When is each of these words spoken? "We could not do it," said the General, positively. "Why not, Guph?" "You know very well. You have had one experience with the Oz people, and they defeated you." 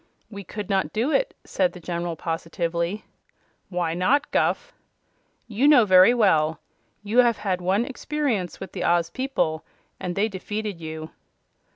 "We 0.31 0.43
could 0.43 0.67
not 0.67 0.91
do 0.91 1.11
it," 1.11 1.35
said 1.43 1.73
the 1.73 1.79
General, 1.79 2.15
positively. 2.15 3.03
"Why 3.69 3.93
not, 3.93 4.31
Guph?" 4.31 4.73
"You 5.47 5.67
know 5.67 5.85
very 5.85 6.11
well. 6.15 6.59
You 7.03 7.19
have 7.19 7.37
had 7.37 7.61
one 7.61 7.85
experience 7.85 8.59
with 8.59 8.71
the 8.71 8.83
Oz 8.83 9.11
people, 9.11 9.63
and 9.99 10.15
they 10.15 10.27
defeated 10.27 10.81
you." 10.81 11.11